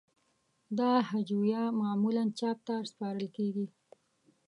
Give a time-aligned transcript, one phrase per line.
[0.77, 3.65] دا هجویه معمولاً چاپ ته سپارل کیږی.